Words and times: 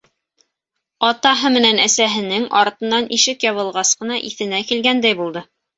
Атаһы 1.09 1.51
менән 1.57 1.81
әсәһенең 1.85 2.49
артынан 2.65 3.11
ишек 3.21 3.49
ябылғас 3.51 3.97
ҡына 4.03 4.21
иҫенә 4.33 4.67
килгәндәй 4.73 5.25
булды. 5.25 5.51